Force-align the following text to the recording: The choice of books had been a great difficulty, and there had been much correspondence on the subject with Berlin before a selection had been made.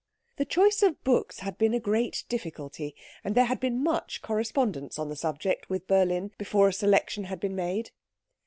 The 0.37 0.45
choice 0.45 0.81
of 0.81 1.03
books 1.03 1.41
had 1.41 1.59
been 1.59 1.75
a 1.75 1.79
great 1.79 2.23
difficulty, 2.27 2.95
and 3.23 3.35
there 3.35 3.45
had 3.45 3.59
been 3.59 3.83
much 3.83 4.23
correspondence 4.23 4.97
on 4.97 5.09
the 5.09 5.15
subject 5.15 5.69
with 5.69 5.85
Berlin 5.85 6.31
before 6.39 6.67
a 6.67 6.73
selection 6.73 7.25
had 7.25 7.39
been 7.39 7.55
made. 7.55 7.91